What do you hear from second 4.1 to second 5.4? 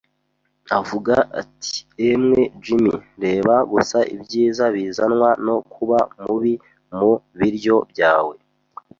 ibyiza bizanwa